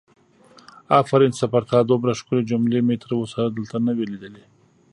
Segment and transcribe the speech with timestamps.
[0.99, 4.45] آفرین سه پر تا دومره ښکلې جملې مې تر اوسه دلته نه وي لیدلې!